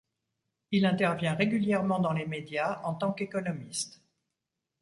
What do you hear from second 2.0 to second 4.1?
les médias en tant qu'économiste.